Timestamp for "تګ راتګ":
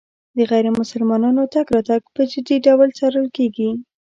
1.53-2.03